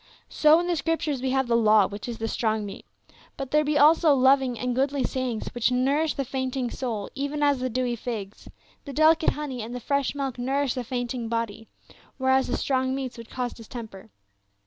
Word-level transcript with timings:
So 0.29 0.59
in 0.59 0.65
the 0.65 0.75
Scriptures 0.75 1.21
we 1.21 1.29
have 1.29 1.45
the 1.45 1.55
law, 1.55 1.85
which 1.87 2.09
is 2.09 2.17
the 2.17 2.27
strong 2.27 2.65
meat; 2.65 2.87
but 3.37 3.51
there 3.51 3.63
be 3.63 3.77
also 3.77 4.15
loving 4.15 4.57
and 4.57 4.73
goodly 4.73 5.03
sayings 5.03 5.49
which 5.53 5.69
nourish 5.71 6.15
the 6.15 6.25
fainting 6.25 6.71
soul 6.71 7.11
even 7.13 7.43
as 7.43 7.59
the 7.59 7.69
dewy 7.69 7.95
figs, 7.95 8.49
the 8.85 8.93
delicate 8.93 9.33
honey 9.33 9.61
and 9.61 9.75
the 9.75 9.79
fresh 9.79 10.15
milk 10.15 10.39
nourish 10.39 10.73
the 10.73 10.83
fainting 10.83 11.29
body, 11.29 11.67
whereas 12.17 12.47
the 12.47 12.57
strong 12.57 12.95
meats 12.95 13.15
would 13.19 13.29
cause 13.29 13.53
distemper. 13.53 14.09